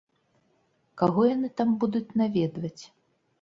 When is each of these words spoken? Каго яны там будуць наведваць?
Каго 1.01 1.21
яны 1.35 1.51
там 1.61 1.75
будуць 1.85 2.15
наведваць? 2.23 2.83